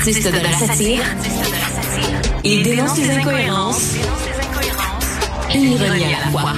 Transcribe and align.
artiste 0.00 0.32
de 0.32 0.38
la 0.40 0.52
satire. 0.66 1.02
Il 2.42 2.62
dénonce 2.62 2.96
les 2.96 3.10
incohérences. 3.10 3.96
Ironie 5.52 6.14
à 6.14 6.24
la 6.24 6.30
fois. 6.30 6.54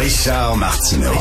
Richard 0.00 0.56
Martineau. 0.56 1.12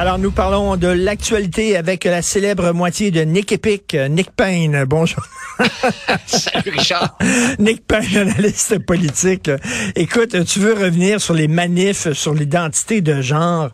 Alors, 0.00 0.20
nous 0.20 0.30
parlons 0.30 0.76
de 0.76 0.86
l'actualité 0.86 1.76
avec 1.76 2.04
la 2.04 2.22
célèbre 2.22 2.70
moitié 2.70 3.10
de 3.10 3.22
Nick 3.22 3.50
Epic, 3.50 3.96
Nick 4.08 4.30
Payne. 4.30 4.84
Bonjour. 4.84 5.26
Salut 6.26 6.70
Richard. 6.70 7.18
Nick 7.58 7.84
Payne, 7.84 8.16
analyste 8.16 8.78
politique. 8.78 9.50
Écoute, 9.96 10.44
tu 10.44 10.60
veux 10.60 10.74
revenir 10.74 11.20
sur 11.20 11.34
les 11.34 11.48
manifs, 11.48 12.12
sur 12.12 12.32
l'identité 12.32 13.00
de 13.00 13.20
genre. 13.20 13.70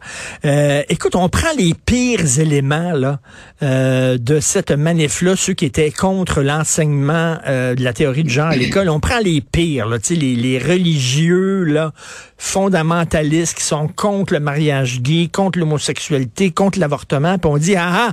Euh, 0.46 0.82
écoute, 0.88 1.14
on 1.14 1.28
prend 1.28 1.52
les 1.58 1.74
pires 1.74 2.38
éléments 2.38 2.92
là 2.92 3.20
euh, 3.62 4.16
de 4.16 4.40
cette 4.40 4.70
manif-là, 4.70 5.36
ceux 5.36 5.52
qui 5.52 5.66
étaient 5.66 5.90
contre 5.90 6.40
l'enseignement 6.40 7.36
euh, 7.46 7.74
de 7.74 7.84
la 7.84 7.92
théorie 7.92 8.24
du 8.24 8.32
genre 8.32 8.48
à 8.48 8.56
l'école. 8.56 8.88
On 8.88 9.00
prend 9.00 9.18
les 9.18 9.42
pires, 9.42 9.88
là, 9.88 9.98
les, 10.08 10.36
les 10.36 10.58
religieux 10.58 11.64
là, 11.64 11.92
fondamentalistes 12.38 13.58
qui 13.58 13.64
sont 13.64 13.88
contre 13.88 14.32
le 14.32 14.40
mariage 14.40 15.02
gay, 15.02 15.28
contre 15.30 15.58
l'homosexualité, 15.58 16.13
contre 16.54 16.78
l'avortement, 16.78 17.38
puis 17.38 17.50
on 17.50 17.58
dit 17.58 17.76
ah, 17.76 18.08
ah 18.08 18.12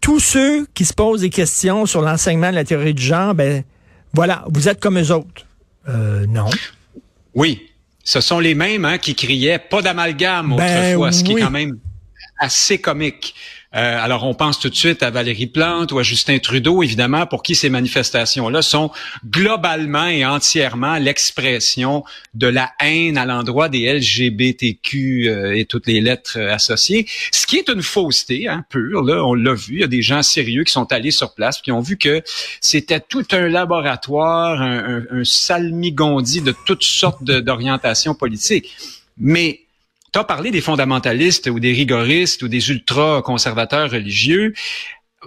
tous 0.00 0.20
ceux 0.20 0.66
qui 0.74 0.84
se 0.84 0.92
posent 0.94 1.22
des 1.22 1.30
questions 1.30 1.86
sur 1.86 2.02
l'enseignement 2.02 2.50
de 2.50 2.54
la 2.54 2.64
théorie 2.64 2.94
du 2.94 3.02
genre, 3.02 3.34
ben 3.34 3.64
voilà, 4.14 4.44
vous 4.48 4.68
êtes 4.68 4.80
comme 4.80 4.98
eux 4.98 5.12
autres. 5.12 5.44
Euh, 5.88 6.24
non. 6.26 6.48
Oui, 7.34 7.68
ce 8.04 8.20
sont 8.20 8.38
les 8.38 8.54
mêmes 8.54 8.84
hein, 8.84 8.98
qui 8.98 9.14
criaient 9.14 9.58
pas 9.58 9.82
d'amalgame 9.82 10.56
ben 10.56 10.94
autrefois, 10.94 11.12
ce 11.12 11.24
qui 11.24 11.32
est 11.32 11.40
quand 11.40 11.50
même 11.50 11.78
assez 12.38 12.78
comique. 12.78 13.34
Euh, 13.74 13.98
alors, 14.02 14.24
on 14.24 14.32
pense 14.32 14.58
tout 14.58 14.70
de 14.70 14.74
suite 14.74 15.02
à 15.02 15.10
Valérie 15.10 15.46
Plante 15.46 15.92
ou 15.92 15.98
à 15.98 16.02
Justin 16.02 16.38
Trudeau, 16.38 16.82
évidemment, 16.82 17.26
pour 17.26 17.42
qui 17.42 17.54
ces 17.54 17.68
manifestations-là 17.68 18.62
sont 18.62 18.90
globalement 19.26 20.06
et 20.06 20.24
entièrement 20.24 20.96
l'expression 20.96 22.02
de 22.32 22.46
la 22.46 22.70
haine 22.80 23.18
à 23.18 23.26
l'endroit 23.26 23.68
des 23.68 23.92
LGBTQ 23.92 25.28
euh, 25.28 25.56
et 25.56 25.66
toutes 25.66 25.86
les 25.86 26.00
lettres 26.00 26.38
euh, 26.38 26.54
associées, 26.54 27.06
ce 27.30 27.46
qui 27.46 27.56
est 27.56 27.68
une 27.68 27.82
fausseté 27.82 28.48
hein, 28.48 28.64
pure. 28.70 29.02
Là, 29.02 29.22
on 29.22 29.34
l'a 29.34 29.52
vu, 29.52 29.74
il 29.74 29.80
y 29.80 29.84
a 29.84 29.88
des 29.88 30.02
gens 30.02 30.22
sérieux 30.22 30.64
qui 30.64 30.72
sont 30.72 30.90
allés 30.90 31.10
sur 31.10 31.34
place, 31.34 31.60
qui 31.60 31.70
ont 31.70 31.80
vu 31.80 31.98
que 31.98 32.22
c'était 32.62 33.00
tout 33.00 33.26
un 33.32 33.48
laboratoire, 33.48 34.62
un, 34.62 35.00
un, 35.00 35.06
un 35.10 35.24
salmigondi 35.24 36.40
de 36.40 36.54
toutes 36.64 36.84
sortes 36.84 37.22
d'orientations 37.22 38.14
politiques. 38.14 38.74
Mais 39.18 39.60
tu 40.12 40.18
as 40.18 40.24
parlé 40.24 40.50
des 40.50 40.60
fondamentalistes 40.60 41.48
ou 41.48 41.60
des 41.60 41.72
rigoristes 41.72 42.42
ou 42.42 42.48
des 42.48 42.70
ultra-conservateurs 42.70 43.90
religieux. 43.90 44.54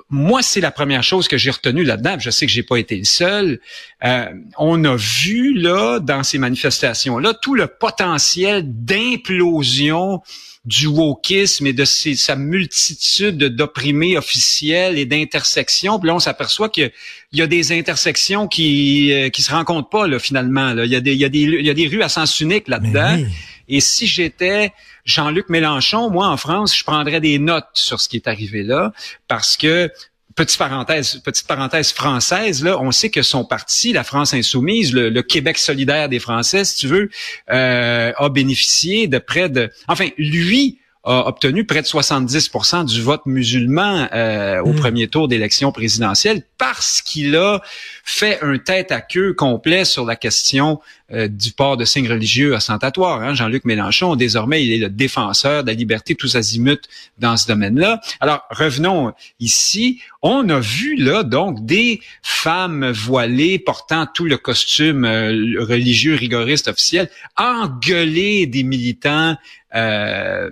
Moi, 0.10 0.42
c'est 0.42 0.62
la 0.62 0.72
première 0.72 1.04
chose 1.04 1.28
que 1.28 1.38
j'ai 1.38 1.52
retenue 1.52 1.84
là-dedans. 1.84 2.18
Je 2.18 2.30
sais 2.30 2.46
que 2.46 2.52
j'ai 2.52 2.64
pas 2.64 2.78
été 2.78 2.98
le 2.98 3.04
seul. 3.04 3.59
Euh, 4.06 4.26
on 4.58 4.84
a 4.86 4.96
vu 4.96 5.54
là 5.54 6.00
dans 6.00 6.24
ces 6.24 6.38
manifestations-là 6.38 7.34
tout 7.34 7.56
le 7.56 7.68
potentiel 7.68 8.64
d'implosion 8.66 10.22
du 10.64 10.86
wokisme 10.86 11.66
et 11.66 11.74
de 11.74 11.86
sa 11.86 12.36
multitude 12.36 13.38
d'opprimés 13.38 14.18
officiels 14.18 14.98
et 14.98 15.06
d'intersections. 15.06 16.00
Puis 16.00 16.08
là, 16.08 16.16
on 16.16 16.20
s'aperçoit 16.20 16.70
qu'il 16.70 16.92
y 17.34 17.42
a 17.42 17.48
des 17.48 17.72
intersections 17.72 18.48
qui 18.48 19.12
euh, 19.12 19.30
qui 19.30 19.42
se 19.42 19.52
rencontrent 19.52 19.90
pas 19.90 20.08
là 20.08 20.20
finalement. 20.20 20.72
Il, 20.72 20.86
y 20.86 20.96
a 20.96 21.02
des, 21.02 21.14
il, 21.14 21.20
y 21.20 21.26
a 21.26 21.30
des, 21.30 21.40
il 21.40 21.66
y 21.66 21.70
a 21.70 21.74
des 21.74 21.88
rues 21.88 22.04
à 22.04 22.09
sens 22.09 22.40
unique 22.40 22.68
là-dedans. 22.68 23.18
Et 23.67 23.80
si 23.80 24.08
j'étais 24.08 24.72
Jean-Luc 25.06 25.50
Mélenchon, 25.50 26.09
moi 26.09 26.28
en 26.28 26.38
France, 26.38 26.78
je 26.78 26.84
prendrais 26.84 27.22
des 27.22 27.40
notes 27.40 27.66
sur 27.73 28.00
ce 28.00 28.09
qui 28.09 28.18
est 28.18 28.28
arrivé 28.28 28.64
là, 28.64 28.92
parce 29.28 29.58
que 29.58 29.92
petite 30.36 30.58
parenthèse, 30.58 31.22
petite 31.23 31.48
parenthèse 31.48 31.92
française, 31.92 32.64
là, 32.64 32.80
on 32.80 32.92
sait 32.92 33.09
que 33.09 33.22
son 33.22 33.44
parti, 33.45 33.94
la 33.94 34.03
France 34.03 34.34
insoumise, 34.34 34.94
le, 34.94 35.22
Québec 35.22 35.58
solidaire 35.58 36.09
des 36.09 36.19
Français, 36.19 36.63
si 36.66 36.75
tu 36.78 36.88
veux, 36.88 37.09
euh, 37.52 38.12
a 38.16 38.30
bénéficié 38.30 39.08
de 39.08 39.19
près 39.19 39.50
de, 39.50 39.69
enfin, 39.88 40.08
lui 40.18 40.80
a 41.03 41.28
obtenu 41.28 41.66
près 41.66 41.81
de 41.81 41.88
70% 41.88 42.85
du 42.85 43.02
vote 43.02 43.25
musulman 43.25 44.08
euh, 44.14 44.62
au 44.62 44.74
hmm. 44.74 44.75
premier 44.75 45.08
tour 45.08 45.28
d'élection 45.28 45.72
présidentielle 45.72 46.44
parce 46.59 47.02
qu'il 47.02 47.35
a 47.35 47.62
fait 48.03 48.40
un 48.44 48.59
tête 48.59 48.91
à 48.91 49.02
queue 49.02 49.34
complet 49.34 49.84
sur 49.84 50.06
la 50.06 50.16
question 50.16 50.80
euh, 51.13 51.27
du 51.27 51.51
port 51.51 51.77
de 51.77 51.85
signes 51.85 52.09
religieux 52.09 52.53
ostentatoires. 52.53 53.22
Hein. 53.22 53.33
Jean-Luc 53.33 53.66
Mélenchon, 53.66 54.16
désormais, 54.16 54.63
il 54.63 54.72
est 54.72 54.77
le 54.77 54.89
défenseur 54.89 55.63
de 55.63 55.67
la 55.67 55.73
liberté 55.73 56.16
tous 56.16 56.35
azimuts 56.35 56.88
dans 57.17 57.38
ce 57.38 57.47
domaine-là. 57.47 58.01
Alors, 58.19 58.41
revenons 58.49 59.13
ici. 59.39 60.01
On 60.22 60.47
a 60.49 60.59
vu 60.59 60.95
là 60.95 61.23
donc 61.23 61.66
des 61.66 61.99
femmes 62.22 62.91
voilées 62.91 63.59
portant 63.59 64.05
tout 64.05 64.25
le 64.25 64.38
costume 64.38 65.03
euh, 65.05 65.55
religieux 65.59 66.16
rigoriste 66.16 66.67
officiel 66.67 67.09
engueuler 67.38 68.45
des 68.45 68.63
militants 68.63 69.35
euh, 69.73 70.49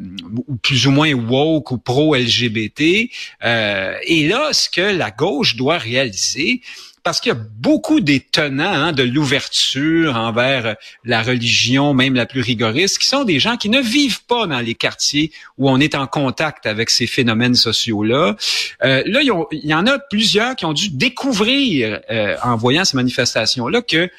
plus 0.62 0.88
ou 0.88 0.92
moins 0.92 1.14
woke 1.14 1.72
ou 1.72 1.78
pro-LGBT. 1.78 3.10
Euh, 3.44 3.94
et 4.04 4.28
là, 4.30 4.54
ce 4.54 4.70
que 4.70 4.80
la 4.80 5.12
gauche 5.12 5.58
doit 5.58 5.78
réaliser, 5.78 6.62
parce 7.04 7.20
qu'il 7.20 7.32
y 7.32 7.36
a 7.36 7.40
beaucoup 7.60 8.00
des 8.00 8.20
tenants 8.20 8.64
hein, 8.66 8.92
de 8.92 9.04
l'ouverture 9.04 10.16
envers 10.16 10.76
la 11.04 11.22
religion, 11.22 11.94
même 11.94 12.16
la 12.16 12.26
plus 12.26 12.42
rigoriste, 12.42 12.98
qui 13.00 13.08
sont 13.08 13.24
des 13.24 13.40
gens 13.40 13.58
qui 13.58 13.70
ne 13.70 13.82
vivent 13.82 14.24
pas 14.26 14.48
dans 14.48 14.60
les 14.60 14.76
quartiers 14.76 15.32
où 15.58 15.70
on 15.70 15.80
est 15.80 15.96
en 15.96 16.08
contact 16.08 16.66
avec 16.66 16.90
ces 16.90 17.08
phénomènes 17.08 17.56
sociaux-là. 17.56 18.36
Euh, 18.84 19.04
là, 19.06 19.22
il 19.22 19.66
y, 19.66 19.74
en 19.74 19.88
a 19.88 20.00
plusieurs 20.00 20.56
qui 20.56 20.66
ont 20.66 20.74
dû 20.74 20.90
découvrir, 20.90 22.00
euh, 22.10 22.36
en 22.44 22.56
voyant 22.56 22.86
ces 22.86 22.98
manifestations-là, 22.98 23.82
que 23.82 24.10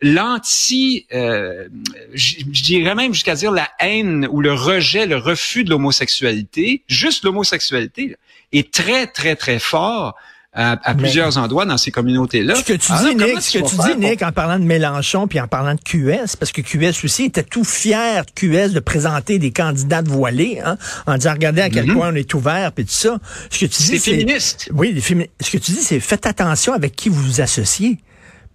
l'anti, 0.00 1.06
euh, 1.12 1.68
je 2.14 2.62
dirais 2.62 2.94
même 2.94 3.12
jusqu'à 3.12 3.34
dire 3.34 3.50
la 3.50 3.68
haine 3.80 4.28
ou 4.30 4.40
le 4.40 4.52
rejet, 4.52 5.06
le 5.06 5.16
refus 5.16 5.64
de 5.64 5.70
l'homosexualité, 5.70 6.82
juste 6.86 7.24
l'homosexualité, 7.24 8.16
est 8.52 8.72
très, 8.72 9.06
très, 9.06 9.36
très 9.36 9.58
fort 9.58 10.14
à, 10.58 10.94
plusieurs 10.94 11.38
endroits 11.38 11.64
dans 11.64 11.78
ces 11.78 11.92
communautés-là. 11.92 12.56
Ce 12.56 12.64
que 12.64 12.72
tu 12.72 12.92
dis, 12.92 13.14
Nick, 13.14 13.40
ce 13.40 13.58
que 13.58 13.68
tu 13.68 13.76
dis, 13.76 13.96
Nick, 13.96 14.22
en 14.22 14.32
parlant 14.32 14.58
de 14.58 14.64
Mélenchon 14.64 15.28
puis 15.28 15.40
en 15.40 15.46
parlant 15.46 15.74
de 15.74 15.80
QS, 15.80 16.36
parce 16.38 16.50
que 16.50 16.62
QS 16.62 17.04
aussi 17.04 17.24
était 17.24 17.44
tout 17.44 17.64
fier 17.64 18.24
de 18.24 18.30
QS 18.32 18.72
de 18.72 18.80
présenter 18.80 19.38
des 19.38 19.52
candidats 19.52 20.02
voilés, 20.02 20.60
hein, 20.64 20.76
en 21.06 21.16
disant 21.16 21.32
regardez 21.32 21.62
à 21.62 21.70
quel 21.70 21.86
mm-hmm. 21.86 21.94
point 21.94 22.12
on 22.12 22.14
est 22.16 22.34
ouvert 22.34 22.72
puis 22.72 22.84
tout 22.84 22.92
ça. 22.92 23.18
Ce 23.50 23.58
que 23.58 23.66
tu 23.66 23.82
dis, 23.82 23.98
c'est 23.98 24.10
féministe. 24.10 24.70
Oui, 24.74 24.92
les 24.92 25.00
ce 25.00 25.50
que 25.50 25.58
tu 25.58 25.70
dis, 25.70 25.82
c'est 25.82 26.00
faites 26.00 26.26
attention 26.26 26.72
avec 26.72 26.96
qui 26.96 27.08
vous 27.08 27.22
vous 27.22 27.40
associez, 27.40 27.98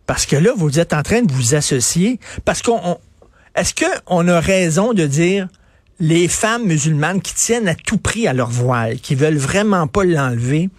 parce 0.06 0.26
que 0.26 0.36
là, 0.36 0.52
vous 0.56 0.80
êtes 0.80 0.94
en 0.94 1.04
train 1.04 1.22
de 1.22 1.32
vous 1.32 1.56
associer, 1.56 2.20
parce 2.44 2.62
qu'on, 2.62 2.98
est-ce 3.56 3.74
que 3.74 3.86
on 4.08 4.28
a 4.28 4.42
raison 4.42 4.94
de 4.94 5.06
dire 5.06 5.48
les 6.00 6.28
femmes 6.28 6.66
musulmanes 6.66 7.22
qui 7.22 7.34
tiennent 7.34 7.68
à 7.70 7.76
tout 7.76 7.98
prix 7.98 8.28
à 8.28 8.34
leur 8.34 8.50
voile, 8.50 9.00
qui 9.00 9.16
veulent 9.16 9.38
vraiment 9.38 9.88
pas 9.88 10.04
l'enlever, 10.04 10.70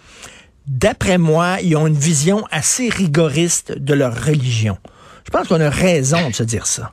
d'après 0.66 1.18
moi, 1.18 1.58
ils 1.62 1.76
ont 1.76 1.86
une 1.86 1.96
vision 1.96 2.44
assez 2.50 2.88
rigoriste 2.88 3.72
de 3.72 3.94
leur 3.94 4.24
religion. 4.24 4.78
Je 5.24 5.30
pense 5.30 5.48
qu'on 5.48 5.60
a 5.60 5.70
raison 5.70 6.28
de 6.28 6.34
se 6.34 6.42
dire 6.42 6.66
ça. 6.66 6.92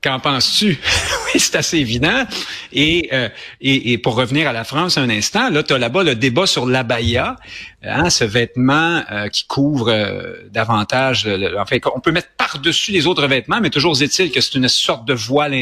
Qu'en 0.00 0.20
penses-tu? 0.20 0.78
oui, 1.34 1.40
c'est 1.40 1.56
assez 1.56 1.78
évident. 1.78 2.24
Et, 2.72 3.08
euh, 3.12 3.28
et, 3.60 3.92
et, 3.92 3.98
pour 3.98 4.14
revenir 4.14 4.48
à 4.48 4.52
la 4.52 4.62
France 4.62 4.96
un 4.96 5.10
instant, 5.10 5.50
là, 5.50 5.64
tu 5.64 5.72
as 5.72 5.78
là-bas 5.78 6.04
le 6.04 6.14
débat 6.14 6.46
sur 6.46 6.66
l'abaya, 6.66 7.34
hein, 7.82 8.08
ce 8.08 8.22
vêtement 8.22 9.02
euh, 9.10 9.28
qui 9.28 9.44
couvre 9.48 9.90
euh, 9.90 10.34
davantage... 10.52 11.26
Le, 11.26 11.58
enfin, 11.58 11.78
on 11.96 11.98
peut 11.98 12.12
mettre 12.12 12.28
par-dessus 12.36 12.92
les 12.92 13.08
autres 13.08 13.26
vêtements, 13.26 13.60
mais 13.60 13.70
toujours 13.70 14.00
est-il 14.00 14.30
que 14.30 14.40
c'est 14.40 14.54
une 14.54 14.68
sorte 14.68 15.04
de 15.04 15.14
voile, 15.14 15.52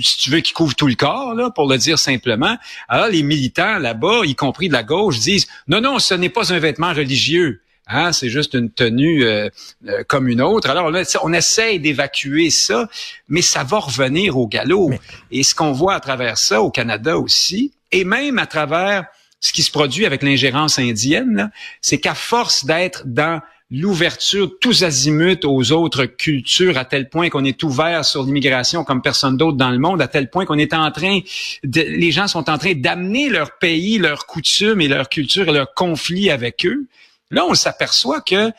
si 0.00 0.18
tu 0.18 0.30
veux, 0.30 0.40
qui 0.40 0.52
couvre 0.52 0.74
tout 0.74 0.88
le 0.88 0.96
corps, 0.96 1.34
là, 1.34 1.50
pour 1.50 1.70
le 1.70 1.78
dire 1.78 1.96
simplement. 1.96 2.58
Alors, 2.88 3.06
les 3.06 3.22
militants 3.22 3.78
là-bas, 3.78 4.22
y 4.24 4.34
compris 4.34 4.66
de 4.66 4.72
la 4.72 4.82
gauche, 4.82 5.20
disent, 5.20 5.46
non, 5.68 5.80
non, 5.80 6.00
ce 6.00 6.14
n'est 6.14 6.28
pas 6.28 6.52
un 6.52 6.58
vêtement 6.58 6.92
religieux. 6.92 7.62
Hein, 7.92 8.12
c'est 8.12 8.28
juste 8.28 8.54
une 8.54 8.70
tenue 8.70 9.24
euh, 9.24 9.48
euh, 9.88 10.04
comme 10.06 10.28
une 10.28 10.40
autre. 10.40 10.70
Alors 10.70 10.90
là, 10.90 11.02
on 11.22 11.32
essaye 11.32 11.80
d'évacuer 11.80 12.50
ça, 12.50 12.88
mais 13.28 13.42
ça 13.42 13.64
va 13.64 13.78
revenir 13.78 14.38
au 14.38 14.46
galop. 14.46 14.92
Et 15.32 15.42
ce 15.42 15.54
qu'on 15.54 15.72
voit 15.72 15.94
à 15.94 16.00
travers 16.00 16.38
ça 16.38 16.62
au 16.62 16.70
Canada 16.70 17.18
aussi, 17.18 17.72
et 17.90 18.04
même 18.04 18.38
à 18.38 18.46
travers 18.46 19.06
ce 19.40 19.52
qui 19.52 19.62
se 19.62 19.70
produit 19.70 20.06
avec 20.06 20.22
l'ingérence 20.22 20.78
indienne, 20.78 21.50
c'est 21.80 21.98
qu'à 21.98 22.14
force 22.14 22.64
d'être 22.64 23.02
dans 23.06 23.40
l'ouverture 23.70 24.50
tous 24.60 24.82
azimuts 24.82 25.44
aux 25.44 25.72
autres 25.72 26.04
cultures 26.04 26.76
à 26.76 26.84
tel 26.84 27.08
point 27.08 27.28
qu'on 27.28 27.44
est 27.44 27.62
ouvert 27.62 28.04
sur 28.04 28.24
l'immigration 28.24 28.84
comme 28.84 29.00
personne 29.00 29.36
d'autre 29.36 29.56
dans 29.56 29.70
le 29.70 29.78
monde, 29.78 30.02
à 30.02 30.08
tel 30.08 30.28
point 30.28 30.44
qu'on 30.44 30.58
est 30.58 30.74
en 30.74 30.90
train, 30.90 31.20
de, 31.62 31.80
les 31.80 32.10
gens 32.10 32.26
sont 32.26 32.50
en 32.50 32.58
train 32.58 32.74
d'amener 32.74 33.28
leur 33.28 33.58
pays, 33.58 33.98
leurs 33.98 34.26
coutumes 34.26 34.80
et 34.80 34.88
leur 34.88 35.08
culture 35.08 35.48
et 35.48 35.52
leurs 35.52 35.72
conflits 35.74 36.30
avec 36.30 36.66
eux. 36.66 36.86
Là, 37.30 37.44
on 37.48 37.54
s'aperçoit 37.54 38.20
que 38.20 38.52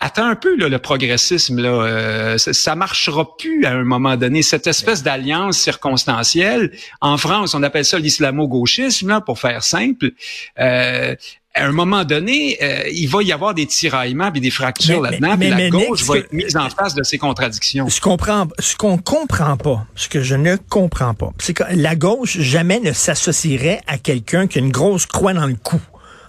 attends 0.00 0.26
un 0.26 0.34
peu 0.34 0.56
là, 0.56 0.68
le 0.68 0.78
progressisme 0.78 1.60
là, 1.60 1.68
euh, 1.68 2.38
ça, 2.38 2.74
marchera 2.74 3.36
plus 3.36 3.64
à 3.64 3.72
un 3.72 3.84
moment 3.84 4.16
donné. 4.16 4.42
Cette 4.42 4.66
espèce 4.66 5.02
d'alliance 5.02 5.58
circonstancielle, 5.58 6.72
en 7.00 7.16
France, 7.16 7.54
on 7.54 7.62
appelle 7.62 7.84
ça 7.84 7.98
l'islamo-gauchisme 7.98 9.08
là, 9.08 9.20
pour 9.20 9.38
faire 9.38 9.62
simple. 9.62 10.10
Euh, 10.58 11.14
à 11.56 11.66
un 11.66 11.72
moment 11.72 12.04
donné, 12.04 12.58
euh, 12.62 12.88
il 12.92 13.08
va 13.08 13.22
y 13.22 13.30
avoir 13.30 13.54
des 13.54 13.66
tiraillements 13.66 14.32
et 14.34 14.40
des 14.40 14.50
fractures 14.50 15.00
là-dedans, 15.00 15.36
puis 15.38 15.50
la 15.50 15.70
gauche 15.70 16.02
va 16.02 16.18
être 16.18 16.32
mise 16.32 16.56
en 16.56 16.68
face 16.68 16.94
de 16.94 17.04
ces 17.04 17.16
contradictions. 17.16 17.88
Ce 17.88 18.00
qu'on 18.00 18.16
ce 18.58 18.74
qu'on 18.74 18.98
comprend 18.98 19.56
pas, 19.56 19.86
ce 19.94 20.08
que 20.08 20.20
je 20.20 20.34
ne 20.34 20.56
comprends 20.56 21.14
pas, 21.14 21.32
c'est 21.38 21.54
que 21.54 21.62
la 21.70 21.94
gauche 21.94 22.40
jamais 22.40 22.80
ne 22.80 22.92
s'associerait 22.92 23.80
à 23.86 23.98
quelqu'un 23.98 24.48
qui 24.48 24.58
a 24.58 24.62
une 24.62 24.72
grosse 24.72 25.06
croix 25.06 25.32
dans 25.32 25.46
le 25.46 25.54
cou. 25.54 25.80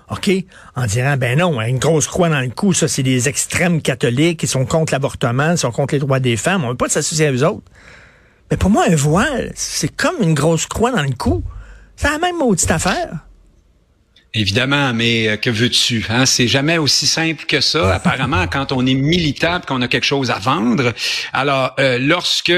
OK? 0.09 0.29
En 0.75 0.85
disant, 0.85 1.17
ben 1.17 1.39
non, 1.39 1.59
une 1.61 1.79
grosse 1.79 2.07
croix 2.07 2.29
dans 2.29 2.41
le 2.41 2.49
cou, 2.49 2.73
ça, 2.73 2.87
c'est 2.87 3.03
des 3.03 3.27
extrêmes 3.27 3.81
catholiques 3.81 4.39
qui 4.39 4.47
sont 4.47 4.65
contre 4.65 4.93
l'avortement, 4.93 5.53
qui 5.53 5.59
sont 5.59 5.71
contre 5.71 5.95
les 5.95 5.99
droits 5.99 6.19
des 6.19 6.37
femmes. 6.37 6.63
On 6.63 6.67
ne 6.67 6.71
veut 6.71 6.77
pas 6.77 6.89
s'associer 6.89 7.27
à 7.27 7.31
eux 7.31 7.43
autres. 7.43 7.65
Mais 8.51 8.57
pour 8.57 8.69
moi, 8.69 8.85
un 8.87 8.95
voile, 8.95 9.51
c'est 9.55 9.95
comme 9.95 10.15
une 10.21 10.35
grosse 10.35 10.67
croix 10.67 10.91
dans 10.91 11.01
le 11.01 11.13
cou. 11.13 11.43
C'est 11.95 12.09
la 12.09 12.19
même 12.19 12.37
maudite 12.37 12.69
affaire. 12.69 13.25
Évidemment, 14.37 14.93
mais 14.93 15.29
euh, 15.29 15.37
que 15.37 15.49
veux-tu 15.49 16.05
hein? 16.09 16.25
C'est 16.25 16.49
jamais 16.49 16.77
aussi 16.77 17.07
simple 17.07 17.45
que 17.45 17.61
ça. 17.61 17.95
Apparemment, 17.95 18.47
quand 18.47 18.73
on 18.73 18.85
est 18.85 18.93
militant, 18.93 19.61
qu'on 19.65 19.81
a 19.81 19.87
quelque 19.87 20.05
chose 20.05 20.29
à 20.29 20.39
vendre, 20.39 20.93
alors 21.31 21.73
euh, 21.79 21.97
lorsque 21.99 22.51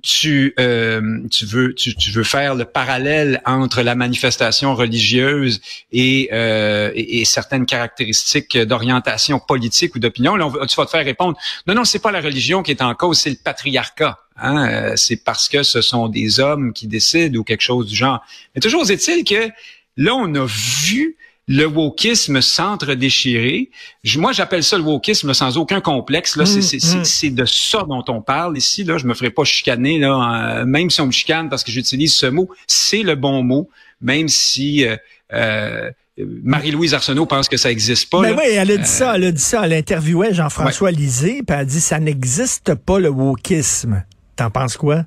tu 0.00 0.54
euh, 0.58 1.20
tu 1.30 1.44
veux 1.44 1.74
tu, 1.74 1.94
tu, 1.94 2.10
veux 2.12 2.24
faire 2.24 2.54
le 2.54 2.64
parallèle 2.64 3.42
entre 3.44 3.82
la 3.82 3.94
manifestation 3.94 4.74
religieuse 4.74 5.60
et, 5.92 6.30
euh, 6.32 6.90
et, 6.94 7.26
certaines 7.26 7.66
caractéristiques 7.66 8.56
d'orientation 8.56 9.38
politique 9.38 9.94
ou 9.94 9.98
d'opinion, 9.98 10.34
là 10.36 10.50
tu 10.66 10.76
vas 10.76 10.86
te 10.86 10.90
faire 10.90 11.04
répondre 11.04 11.36
non 11.66 11.74
non 11.74 11.84
c'est 11.84 11.98
pas 11.98 12.10
la 12.10 12.22
religion 12.22 12.62
qui 12.62 12.70
est 12.70 12.82
en 12.82 12.94
cause, 12.94 13.18
c'est 13.18 13.30
le 13.30 13.36
patriarcat. 13.42 14.18
Hein? 14.36 14.66
Euh, 14.66 14.92
c'est 14.96 15.22
parce 15.22 15.48
que 15.48 15.62
ce 15.62 15.82
sont 15.82 16.08
des 16.08 16.40
hommes 16.40 16.72
qui 16.72 16.86
décident 16.86 17.38
ou 17.38 17.44
quelque 17.44 17.60
chose 17.60 17.86
du 17.86 17.94
genre. 17.94 18.24
Mais 18.54 18.60
toujours 18.60 18.90
est-il 18.90 19.24
que 19.24 19.52
Là, 19.96 20.14
on 20.14 20.34
a 20.34 20.46
vu 20.46 21.16
le 21.52 21.66
wokisme 21.66 22.40
s'entre-déchirer. 22.40 23.68
Moi, 24.16 24.32
j'appelle 24.32 24.64
ça 24.64 24.78
le 24.78 24.84
wokisme 24.84 25.34
sans 25.34 25.58
aucun 25.58 25.82
complexe. 25.82 26.36
Là, 26.36 26.46
c'est 26.46 26.58
mmh, 26.60 27.28
mmh. 27.28 27.34
de 27.34 27.44
ça 27.44 27.84
dont 27.86 28.02
on 28.08 28.22
parle 28.22 28.56
ici. 28.56 28.84
Là, 28.84 28.96
je 28.96 29.06
me 29.06 29.12
ferai 29.12 29.28
pas 29.28 29.44
chicaner, 29.44 29.98
là, 29.98 30.64
même 30.64 30.88
si 30.88 31.02
on 31.02 31.06
me 31.06 31.12
chicane 31.12 31.50
parce 31.50 31.62
que 31.62 31.70
j'utilise 31.70 32.14
ce 32.14 32.24
mot. 32.24 32.48
C'est 32.66 33.02
le 33.02 33.16
bon 33.16 33.42
mot, 33.42 33.68
même 34.00 34.28
si 34.28 34.86
euh, 34.86 34.96
euh, 35.34 35.90
Marie-Louise 36.16 36.94
Arsenault 36.94 37.26
pense 37.26 37.50
que 37.50 37.58
ça 37.58 37.68
n'existe 37.68 38.08
pas. 38.08 38.22
Mais 38.22 38.32
ben 38.32 38.40
oui, 38.42 38.50
elle 38.54 38.70
a 38.70 38.76
dit 38.78 38.88
ça. 38.88 39.14
Elle 39.16 39.24
a 39.24 39.32
dit 39.32 39.42
ça. 39.42 39.66
Elle 39.66 39.74
interviewait 39.74 40.32
Jean-François 40.32 40.90
Lisée, 40.90 41.42
puis 41.46 41.54
elle 41.54 41.60
a 41.60 41.64
dit 41.66 41.82
ça 41.82 42.00
n'existe 42.00 42.74
pas 42.74 42.98
le 42.98 43.10
wokisme. 43.10 44.04
T'en 44.36 44.50
penses 44.50 44.78
quoi? 44.78 45.04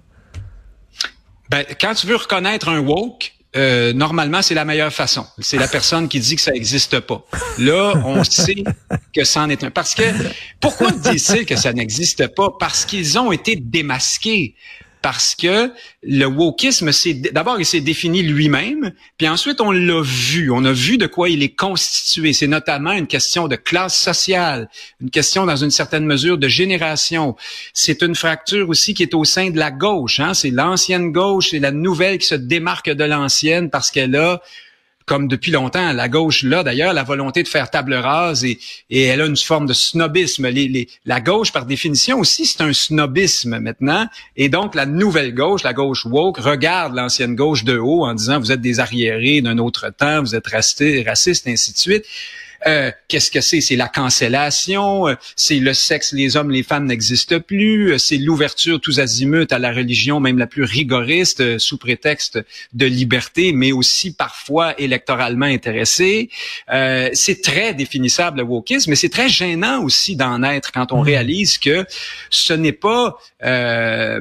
Ben, 1.50 1.65
quand 1.81 1.95
tu 1.95 2.06
veux 2.06 2.18
reconnaître 2.18 2.69
un 2.69 2.81
woke, 2.81 3.35
euh, 3.56 3.94
normalement, 3.94 4.42
c'est 4.42 4.54
la 4.54 4.66
meilleure 4.66 4.92
façon. 4.92 5.25
C'est 5.40 5.57
la 5.57 5.68
personne 5.68 6.07
qui 6.07 6.19
dit 6.19 6.36
que 6.36 6.42
ça 6.42 6.52
n'existe 6.52 7.00
pas. 7.00 7.25
Là, 7.57 7.94
on 8.06 8.24
sait 8.30 8.63
que 9.13 9.24
c'en 9.24 9.50
est 9.50 9.63
un. 9.63 9.72
Parce 9.72 9.96
que, 9.96 10.04
pourquoi 10.60 10.92
disent-ils 10.92 11.46
que 11.46 11.56
ça 11.56 11.72
n'existe 11.72 12.28
pas? 12.36 12.56
Parce 12.60 12.86
qu'ils 12.86 13.18
ont 13.18 13.31
été 13.31 13.56
démasqués 13.56 14.56
parce 15.06 15.36
que 15.36 15.72
le 16.02 16.25
wokisme, 16.25 16.92
c'est 16.92 17.13
d'abord 17.13 17.60
il 17.60 17.66
s'est 17.68 17.80
défini 17.80 18.24
lui-même, 18.24 18.92
puis 19.19 19.28
ensuite 19.28 19.62
on 19.62 19.69
l'a 19.69 20.02
vu, 20.02 20.50
on 20.50 20.66
a 20.66 20.72
vu 20.72 20.98
de 20.98 21.06
quoi 21.06 21.30
il 21.30 21.44
est 21.44 21.56
constitué. 21.56 22.34
C'est 22.34 22.48
notamment 22.48 22.92
une 22.92 23.06
question 23.06 23.48
de 23.48 23.56
classe 23.56 23.96
sociale, 23.96 24.68
une 25.00 25.12
question 25.12 25.46
dans 25.46 25.57
une 25.57 25.69
certaine 25.69 26.07
mesure 26.07 26.40
de 26.40 26.48
génération. 26.48 27.36
C'est 27.72 28.02
une 28.02 28.16
fracture 28.16 28.68
aussi 28.68 28.96
qui 28.96 29.04
est 29.04 29.13
au 29.13 29.25
sein 29.25 29.52
de 29.52 29.60
la 29.60 29.69
gauche. 29.69 30.19
Hein? 30.19 30.34
C'est 30.34 30.50
l'ancienne 30.50 31.12
gauche 31.12 31.54
et 31.54 31.60
la 31.60 31.69
nouvelle 31.69 32.18
qui 32.18 32.25
se 32.25 32.34
démarque 32.34 32.90
de 32.90 33.04
l'ancienne 33.04 33.69
parce 33.69 33.92
qu'elle 33.92 34.16
a 34.16 34.42
comme 35.06 35.28
depuis 35.28 35.52
longtemps, 35.52 35.94
la 35.94 36.10
gauche 36.10 36.44
là 36.44 36.63
d'ailleurs, 36.63 36.94
la 36.94 37.04
volonté 37.04 37.44
de 37.44 37.48
faire 37.48 37.69
table 37.69 37.94
rase 37.94 38.44
et, 38.44 38.57
elle 38.90 39.22
a 39.22 39.25
une 39.25 39.38
forme 39.38 39.68
de 39.68 39.74
snobisme. 39.74 40.50
La 41.06 41.22
gauche, 41.22 41.52
par 41.52 41.66
définition 41.66 42.19
aussi, 42.19 42.46
c'est 42.46 42.62
un 42.62 42.74
snobisme 42.74 43.60
maintenant. 43.60 44.07
Et 44.36 44.50
donc, 44.50 44.74
la 44.74 44.86
nouvelle 44.86 45.34
gauche, 45.34 45.63
la 45.63 45.74
gauche 45.74 46.06
woke, 46.06 46.38
regarde 46.38 46.96
l'ancienne 46.96 47.36
gauche 47.36 47.63
de 47.63 47.78
haut 47.78 48.06
en 48.06 48.13
disant, 48.13 48.40
vous 48.40 48.52
êtes 48.52 48.62
des 48.62 48.80
arriérés 48.80 49.42
d'un 49.42 49.57
autre 49.60 49.90
temps, 49.90 50.22
vous 50.22 50.36
êtes 50.36 50.48
racistes, 50.48 51.48
ainsi 51.48 51.74
de 51.74 51.78
suite. 51.78 52.06
Euh, 52.68 52.92
qu'est-ce 53.07 53.31
que 53.31 53.42
c'est? 53.42 53.62
C'est 53.62 53.75
la 53.75 53.88
cancellation, 53.88 55.07
euh, 55.07 55.16
c'est 55.36 55.60
le 55.60 55.74
sexe, 55.74 56.13
les 56.13 56.38
hommes, 56.38 56.52
les 56.52 56.63
femmes 56.63 56.86
n'existent 56.86 57.40
plus, 57.40 57.94
euh, 57.94 57.98
c'est 57.98 58.18
l'ouverture 58.18 58.80
tous 58.80 59.00
azimuts 59.00 59.48
à 59.52 59.60
la 59.60 59.72
religion, 59.72 60.19
même 60.19 60.38
la 60.38 60.48
plus 60.48 60.63
rigoriste, 60.63 61.60
sous 61.60 61.78
prétexte 61.78 62.40
de 62.74 62.86
liberté, 62.86 63.52
mais 63.54 63.72
aussi 63.72 64.13
parfois 64.13 64.80
électoralement 64.80 65.46
intéressé. 65.46 66.30
c'est 67.13 67.42
très 67.42 67.74
définissable 67.74 68.40
le 68.40 68.44
wokisme, 68.44 68.90
mais 68.90 68.96
c'est 68.96 69.10
très 69.10 69.30
gênant 69.30 69.84
aussi 69.84 70.16
d'en 70.16 70.44
être 70.44 70.72
quand 70.72 70.92
on 70.92 71.01
mmh. 71.01 71.06
réalise 71.06 71.58
que 71.58 71.86
ce 72.30 72.54
n'est 72.54 72.72
pas 72.72 73.18
la, 73.42 74.19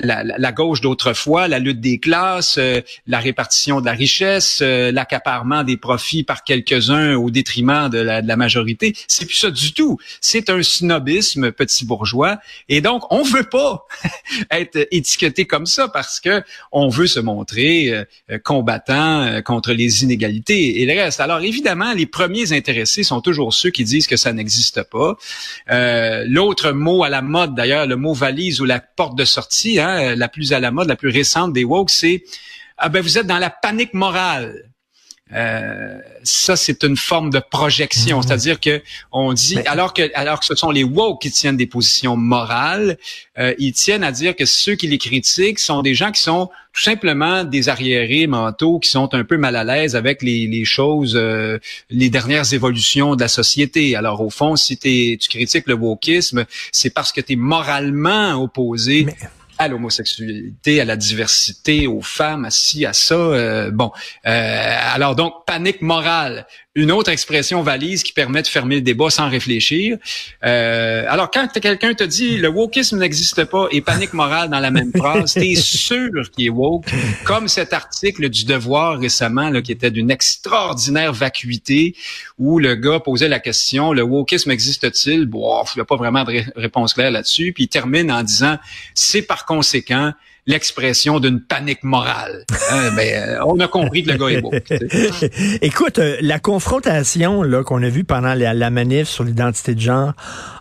la, 0.00 0.22
la, 0.22 0.52
gauche 0.52 0.80
d'autrefois, 0.80 1.48
la 1.48 1.58
lutte 1.58 1.80
des 1.80 1.98
classes, 1.98 2.58
la 3.06 3.18
répartition 3.18 3.80
de 3.80 3.86
la 3.86 3.92
richesse, 3.92 4.60
l'accaparement 4.60 5.62
des 5.62 5.76
profits 5.76 6.24
par 6.24 6.44
quelques-uns 6.44 7.14
au 7.14 7.30
détriment 7.30 7.73
de 7.88 7.98
la, 7.98 8.22
de 8.22 8.28
la 8.28 8.36
majorité. 8.36 8.94
C'est 9.08 9.26
plus 9.26 9.36
ça 9.36 9.50
du 9.50 9.72
tout. 9.72 9.98
C'est 10.20 10.50
un 10.50 10.62
snobisme 10.62 11.52
petit 11.52 11.84
bourgeois. 11.84 12.38
Et 12.68 12.80
donc, 12.80 13.02
on 13.12 13.22
veut 13.22 13.44
pas 13.44 13.86
être 14.50 14.86
étiqueté 14.90 15.46
comme 15.46 15.66
ça 15.66 15.88
parce 15.88 16.20
que 16.20 16.42
on 16.72 16.88
veut 16.88 17.06
se 17.06 17.20
montrer 17.20 17.90
euh, 17.90 18.38
combattant 18.42 19.22
euh, 19.22 19.40
contre 19.40 19.72
les 19.72 20.02
inégalités 20.02 20.80
et 20.80 20.86
le 20.86 21.00
reste. 21.00 21.20
Alors, 21.20 21.40
évidemment, 21.40 21.92
les 21.92 22.06
premiers 22.06 22.52
intéressés 22.52 23.02
sont 23.02 23.20
toujours 23.20 23.52
ceux 23.52 23.70
qui 23.70 23.84
disent 23.84 24.06
que 24.06 24.16
ça 24.16 24.32
n'existe 24.32 24.82
pas. 24.84 25.16
Euh, 25.70 26.24
L'autre 26.28 26.72
mot 26.72 27.04
à 27.04 27.08
la 27.08 27.22
mode, 27.22 27.54
d'ailleurs, 27.54 27.86
le 27.86 27.96
mot 27.96 28.14
valise 28.14 28.60
ou 28.60 28.64
la 28.64 28.80
porte 28.80 29.16
de 29.16 29.24
sortie, 29.24 29.78
hein, 29.78 30.14
la 30.14 30.28
plus 30.28 30.52
à 30.52 30.60
la 30.60 30.70
mode, 30.70 30.88
la 30.88 30.96
plus 30.96 31.10
récente 31.10 31.52
des 31.52 31.64
woke, 31.64 31.90
c'est 31.90 32.24
ah 32.76 32.88
ben 32.88 33.00
vous 33.00 33.18
êtes 33.18 33.26
dans 33.26 33.38
la 33.38 33.50
panique 33.50 33.94
morale. 33.94 34.64
Euh, 35.34 35.98
ça, 36.22 36.56
c'est 36.56 36.84
une 36.84 36.96
forme 36.96 37.30
de 37.30 37.40
projection, 37.40 38.18
mhm. 38.18 38.22
c'est-à-dire 38.22 38.60
que 38.60 38.82
on 39.12 39.32
dit, 39.32 39.58
alors 39.66 39.92
que 39.92 40.10
alors 40.14 40.40
que 40.40 40.46
ce 40.46 40.54
sont 40.54 40.70
les 40.70 40.84
woke 40.84 41.22
qui 41.22 41.30
tiennent 41.30 41.56
des 41.56 41.66
positions 41.66 42.16
morales, 42.16 42.98
euh, 43.38 43.54
ils 43.58 43.72
tiennent 43.72 44.04
à 44.04 44.12
dire 44.12 44.36
que 44.36 44.44
ceux 44.44 44.76
qui 44.76 44.86
les 44.86 44.98
critiquent 44.98 45.58
sont 45.58 45.82
des 45.82 45.94
gens 45.94 46.12
qui 46.12 46.22
sont 46.22 46.50
tout 46.72 46.82
simplement 46.82 47.44
des 47.44 47.68
arriérés 47.68 48.26
mentaux, 48.26 48.78
qui 48.78 48.90
sont 48.90 49.14
un 49.14 49.24
peu 49.24 49.36
mal 49.36 49.54
à 49.54 49.64
l'aise 49.64 49.94
avec 49.94 50.22
les, 50.22 50.46
les 50.46 50.64
choses, 50.64 51.14
euh, 51.16 51.58
les 51.90 52.10
dernières 52.10 52.52
évolutions 52.52 53.14
de 53.14 53.20
la 53.20 53.28
société. 53.28 53.94
Alors 53.94 54.20
au 54.20 54.30
fond, 54.30 54.56
si 54.56 54.76
tu 54.76 55.28
critiques 55.28 55.66
le 55.66 55.74
wokisme, 55.74 56.44
c'est 56.72 56.90
parce 56.90 57.12
que 57.12 57.20
tu 57.20 57.34
es 57.34 57.36
moralement 57.36 58.34
opposé 58.34 59.06
à 59.58 59.68
l'homosexualité, 59.68 60.80
à 60.80 60.84
la 60.84 60.96
diversité, 60.96 61.86
aux 61.86 62.02
femmes, 62.02 62.44
à 62.44 62.50
ci, 62.50 62.86
à 62.86 62.92
ça. 62.92 63.14
Euh, 63.14 63.70
bon, 63.70 63.92
euh, 64.26 64.76
alors 64.94 65.14
donc 65.14 65.44
panique 65.46 65.82
morale 65.82 66.46
une 66.74 66.90
autre 66.90 67.10
expression 67.10 67.62
valise 67.62 68.02
qui 68.02 68.12
permet 68.12 68.42
de 68.42 68.48
fermer 68.48 68.76
le 68.76 68.80
débat 68.80 69.08
sans 69.08 69.28
réfléchir. 69.28 69.96
Euh, 70.44 71.04
alors, 71.08 71.30
quand 71.30 71.48
quelqu'un 71.60 71.94
te 71.94 72.02
dit 72.02 72.36
le 72.36 72.48
wokisme 72.48 72.98
n'existe 72.98 73.44
pas 73.44 73.68
et 73.70 73.80
panique 73.80 74.12
morale 74.12 74.50
dans 74.50 74.58
la 74.58 74.70
même 74.72 74.90
phrase, 74.96 75.34
t'es 75.34 75.54
sûr 75.54 76.30
qu'il 76.32 76.46
est 76.46 76.50
woke, 76.50 76.86
comme 77.24 77.46
cet 77.46 77.72
article 77.72 78.28
du 78.28 78.44
Devoir 78.44 78.98
récemment 78.98 79.50
là, 79.50 79.62
qui 79.62 79.72
était 79.72 79.90
d'une 79.90 80.10
extraordinaire 80.10 81.12
vacuité 81.12 81.94
où 82.38 82.58
le 82.58 82.74
gars 82.74 83.00
posait 83.00 83.28
la 83.28 83.38
question 83.38 83.92
le 83.92 84.02
wokisme 84.02 84.50
existe-t-il? 84.50 85.26
Bon, 85.26 85.62
il 85.74 85.78
n'y 85.78 85.82
a 85.82 85.84
pas 85.84 85.96
vraiment 85.96 86.24
de 86.24 86.42
réponse 86.56 86.94
claire 86.94 87.10
là-dessus. 87.10 87.52
Puis 87.52 87.64
il 87.64 87.68
termine 87.68 88.10
en 88.10 88.22
disant 88.22 88.58
c'est 88.94 89.22
par 89.22 89.46
conséquent 89.46 90.12
l'expression 90.46 91.20
d'une 91.20 91.40
panique 91.40 91.82
morale. 91.82 92.44
Hein, 92.70 92.90
ben, 92.96 93.14
euh, 93.14 93.44
on 93.46 93.58
a 93.60 93.68
compris 93.68 94.02
que 94.02 94.12
le 94.12 94.18
gars 94.18 94.28
est 94.28 94.40
beau. 94.40 94.52
Écoute, 95.62 95.98
euh, 95.98 96.16
la 96.20 96.38
confrontation 96.38 97.42
là 97.42 97.62
qu'on 97.62 97.82
a 97.82 97.88
vue 97.88 98.04
pendant 98.04 98.34
la, 98.34 98.70
manif 98.70 99.08
sur 99.08 99.24
l'identité 99.24 99.74
de 99.74 99.80
genre 99.80 100.12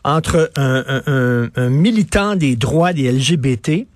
entre 0.03 0.51
un, 0.55 1.01
un, 1.55 1.69
militant 1.69 2.35
des 2.35 2.55
droits 2.55 2.93
des 2.93 3.11
LGBT 3.11 3.87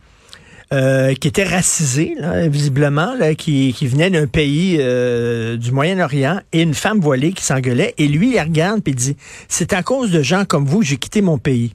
euh, 0.74 1.14
qui 1.14 1.30
était 1.30 1.46
racisé, 1.46 2.16
là, 2.20 2.48
visiblement, 2.50 3.16
là, 3.16 3.36
qui, 3.36 3.74
qui 3.74 3.88
venait 3.88 4.10
d'un 4.10 4.28
pays 4.28 4.78
euh, 4.80 5.56
du 5.56 5.72
Moyen-Orient, 5.72 6.42
et 6.52 6.62
une 6.62 6.74
femme 6.74 7.00
voilée 7.00 7.32
qui 7.32 7.44
s'engueulait. 7.44 7.94
Et 7.98 8.08
lui, 8.10 8.34
il 8.36 8.40
regarde 8.40 8.82
et 8.86 8.94
dit, 8.94 9.16
c'est 9.48 9.72
à 9.72 9.82
cause 9.82 10.12
de 10.12 10.22
gens 10.22 10.44
comme 10.44 10.66
vous 10.66 10.80
que 10.80 10.86
j'ai 10.86 10.98
quitté 10.98 11.22
mon 11.22 11.38
pays. 11.38 11.74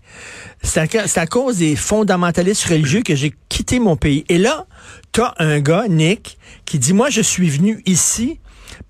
C'est 0.63 0.81
à, 0.97 1.21
à, 1.21 1.27
cause 1.27 1.59
des 1.59 1.75
fondamentalistes 1.75 2.65
religieux 2.65 3.01
que 3.03 3.15
j'ai 3.15 3.33
quitté 3.49 3.79
mon 3.79 3.97
pays. 3.97 4.25
Et 4.29 4.37
là, 4.37 4.67
t'as 5.13 5.33
un 5.39 5.61
gars, 5.61 5.87
Nick, 5.89 6.37
qui 6.67 6.79
dit, 6.79 6.93
moi, 6.93 7.09
je 7.09 7.23
suis 7.23 7.49
venu 7.49 7.83
ici 7.87 8.41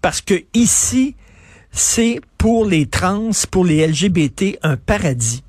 parce 0.00 0.20
que 0.20 0.34
ici, 0.52 1.14
c'est 1.70 2.20
pour 2.38 2.66
les 2.66 2.86
trans, 2.86 3.30
pour 3.52 3.64
les 3.64 3.86
LGBT, 3.86 4.58
un 4.64 4.76
paradis 4.76 5.44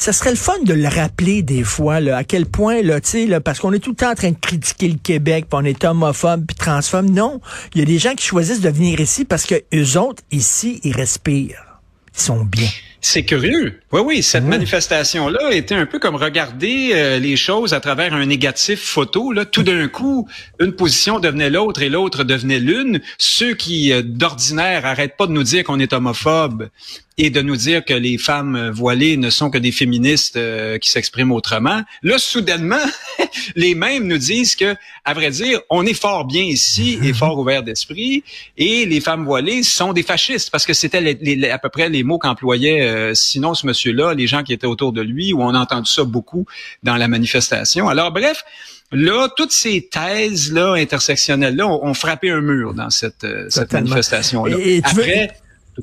ça 0.00 0.14
serait 0.14 0.30
le 0.30 0.36
fun 0.36 0.58
de 0.64 0.72
le 0.72 0.88
rappeler 0.88 1.42
des 1.42 1.62
fois, 1.62 2.00
là, 2.00 2.16
à 2.16 2.24
quel 2.24 2.46
point, 2.46 2.80
là, 2.80 3.02
tu 3.02 3.28
sais, 3.28 3.40
parce 3.40 3.60
qu'on 3.60 3.74
est 3.74 3.80
tout 3.80 3.90
le 3.90 3.96
temps 3.96 4.10
en 4.10 4.14
train 4.14 4.30
de 4.30 4.38
critiquer 4.40 4.88
le 4.88 4.96
Québec, 4.96 5.44
puis 5.46 5.58
on 5.60 5.64
est 5.64 5.84
homophobe, 5.84 6.46
puis 6.46 6.56
transphobe. 6.56 7.10
Non, 7.10 7.42
il 7.74 7.80
y 7.80 7.82
a 7.82 7.84
des 7.84 7.98
gens 7.98 8.14
qui 8.14 8.24
choisissent 8.24 8.62
de 8.62 8.70
venir 8.70 8.98
ici 8.98 9.26
parce 9.26 9.44
que 9.44 9.56
eux 9.74 9.98
autres, 9.98 10.22
ici, 10.30 10.80
ils 10.84 10.96
respirent. 10.96 11.80
Ils 12.14 12.20
sont 12.20 12.44
bien. 12.46 12.70
C'est 13.02 13.24
curieux. 13.24 13.80
Oui, 13.92 14.00
oui, 14.04 14.22
cette 14.22 14.44
manifestation-là 14.44 15.52
était 15.52 15.74
un 15.74 15.86
peu 15.86 15.98
comme 15.98 16.16
regarder 16.16 16.90
euh, 16.92 17.18
les 17.18 17.34
choses 17.34 17.72
à 17.72 17.80
travers 17.80 18.12
un 18.12 18.26
négatif 18.26 18.80
photo. 18.80 19.32
Là. 19.32 19.46
Tout 19.46 19.62
d'un 19.62 19.88
coup, 19.88 20.28
une 20.60 20.72
position 20.72 21.18
devenait 21.18 21.48
l'autre 21.48 21.80
et 21.80 21.88
l'autre 21.88 22.24
devenait 22.24 22.58
l'une. 22.58 23.00
Ceux 23.16 23.54
qui, 23.54 23.92
euh, 23.92 24.02
d'ordinaire, 24.02 24.84
arrêtent 24.84 25.16
pas 25.16 25.26
de 25.26 25.32
nous 25.32 25.42
dire 25.42 25.64
qu'on 25.64 25.80
est 25.80 25.94
homophobe 25.94 26.68
et 27.16 27.28
de 27.28 27.42
nous 27.42 27.56
dire 27.56 27.84
que 27.84 27.92
les 27.92 28.16
femmes 28.16 28.70
voilées 28.70 29.18
ne 29.18 29.28
sont 29.28 29.50
que 29.50 29.58
des 29.58 29.72
féministes 29.72 30.36
euh, 30.36 30.78
qui 30.78 30.90
s'expriment 30.90 31.32
autrement. 31.32 31.82
Là, 32.02 32.18
soudainement, 32.18 32.76
les 33.56 33.74
mêmes 33.74 34.06
nous 34.06 34.16
disent 34.16 34.56
que, 34.56 34.74
à 35.04 35.12
vrai 35.12 35.30
dire, 35.30 35.60
on 35.68 35.84
est 35.84 35.94
fort 35.94 36.24
bien 36.24 36.42
ici 36.42 36.98
et 37.04 37.12
fort 37.12 37.38
ouvert 37.38 37.62
d'esprit, 37.62 38.24
et 38.56 38.86
les 38.86 39.00
femmes 39.00 39.24
voilées 39.24 39.62
sont 39.62 39.92
des 39.92 40.02
fascistes 40.02 40.50
parce 40.50 40.64
que 40.64 40.72
c'était 40.72 41.50
à 41.50 41.58
peu 41.58 41.68
près 41.68 41.90
les 41.90 42.02
mots 42.04 42.18
qu'employait 42.18 42.89
euh, 42.90 43.14
sinon 43.14 43.54
ce 43.54 43.66
monsieur-là, 43.66 44.14
les 44.14 44.26
gens 44.26 44.42
qui 44.42 44.52
étaient 44.52 44.66
autour 44.66 44.92
de 44.92 45.00
lui, 45.00 45.32
où 45.32 45.42
on 45.42 45.54
a 45.54 45.58
entendu 45.58 45.90
ça 45.90 46.04
beaucoup 46.04 46.46
dans 46.82 46.96
la 46.96 47.08
manifestation. 47.08 47.88
Alors 47.88 48.12
bref. 48.12 48.44
Là, 48.92 49.28
toutes 49.36 49.52
ces 49.52 49.88
thèses-là, 49.88 50.72
intersectionnelles-là, 50.72 51.64
ont, 51.64 51.94
frappé 51.94 52.28
un 52.28 52.40
mur 52.40 52.74
dans 52.74 52.90
cette, 52.90 53.22
euh, 53.22 53.46
cette 53.48 53.72
manifestation-là. 53.72 54.56
Après, 54.82 55.30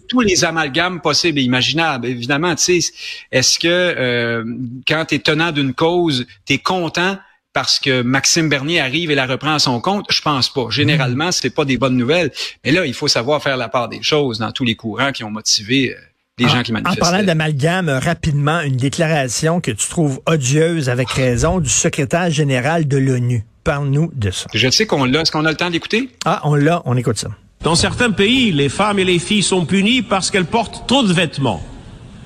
tous 0.08 0.22
les 0.22 0.44
amalgames 0.46 1.02
possibles 1.02 1.40
et 1.40 1.44
imaginables. 1.44 2.08
Évidemment, 2.08 2.56
tu 2.56 2.82
sais, 2.82 2.94
est-ce 3.32 3.60
que 3.60 3.68
euh, 3.68 4.44
quand 4.88 5.06
tu 5.06 5.16
es 5.16 5.20
tenant 5.20 5.52
d'une 5.52 5.74
cause, 5.74 6.26
tu 6.46 6.54
es 6.54 6.58
content 6.58 7.18
parce 7.54 7.80
que 7.80 8.02
Maxime 8.02 8.50
Bernier 8.50 8.80
arrive 8.80 9.10
et 9.10 9.16
la 9.16 9.26
reprend 9.26 9.56
à 9.56 9.60
son 9.60 9.82
compte, 9.82 10.06
je 10.12 10.22
pense 10.22 10.54
pas. 10.54 10.68
Généralement, 10.70 11.32
c'est 11.32 11.50
pas 11.50 11.66
des 11.66 11.78
bonnes 11.78 11.98
nouvelles. 11.98 12.32
Mais 12.64 12.72
là, 12.72 12.86
il 12.86 12.94
faut 12.94 13.08
savoir 13.08 13.42
faire 13.42 13.58
la 13.58 13.68
part 13.68 13.90
des 13.90 14.04
choses 14.04 14.38
dans 14.38 14.52
tous 14.52 14.64
les 14.64 14.76
courants 14.76 15.12
qui 15.12 15.24
ont 15.24 15.32
motivé 15.32 15.96
euh, 16.40 16.44
les 16.44 16.50
gens 16.50 16.64
qui 16.64 16.72
manifestent. 16.72 17.02
En 17.02 17.06
parlant 17.06 17.24
d'amalgame, 17.24 17.90
rapidement, 17.90 18.62
une 18.62 18.78
déclaration 18.78 19.62
que 19.62 19.72
tu 19.72 19.88
trouves 19.90 20.20
odieuse 20.26 20.90
avec 20.90 21.10
raison 21.10 21.60
du 21.60 21.70
secrétaire 21.70 22.30
général 22.30 22.88
de 22.88 22.98
l'ONU. 22.98 23.46
Parle-nous 23.64 24.12
de 24.16 24.32
ça. 24.32 24.48
Je 24.54 24.70
sais 24.70 24.86
qu'on 24.86 25.06
l'a. 25.06 25.22
Est-ce 25.22 25.32
qu'on 25.32 25.46
a 25.46 25.52
le 25.52 25.58
temps 25.58 25.70
d'écouter? 25.70 26.10
Ah, 26.26 26.42
on 26.44 26.56
l'a. 26.56 26.82
On 26.86 26.96
écoute 26.96 27.18
ça. 27.18 27.30
Dans 27.62 27.76
certains 27.76 28.12
pays, 28.12 28.52
les 28.52 28.70
femmes 28.70 29.00
et 29.00 29.04
les 29.04 29.20
filles 29.20 29.44
sont 29.44 29.66
punies 29.66 30.02
parce 30.02 30.32
qu'elles 30.32 30.46
portent 30.46 30.88
trop 30.88 31.04
de 31.04 31.12
vêtements, 31.12 31.62